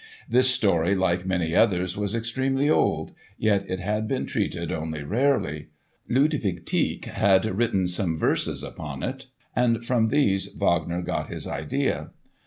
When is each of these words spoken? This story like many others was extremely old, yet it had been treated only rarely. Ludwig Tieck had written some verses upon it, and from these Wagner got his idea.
This 0.27 0.49
story 0.49 0.95
like 0.95 1.27
many 1.27 1.55
others 1.55 1.95
was 1.95 2.15
extremely 2.15 2.67
old, 2.67 3.13
yet 3.37 3.69
it 3.69 3.79
had 3.79 4.07
been 4.07 4.25
treated 4.25 4.71
only 4.71 5.03
rarely. 5.03 5.67
Ludwig 6.09 6.65
Tieck 6.65 7.05
had 7.05 7.45
written 7.45 7.85
some 7.87 8.17
verses 8.17 8.63
upon 8.63 9.03
it, 9.03 9.27
and 9.55 9.85
from 9.85 10.07
these 10.07 10.55
Wagner 10.55 11.03
got 11.03 11.29
his 11.29 11.45
idea. 11.45 12.09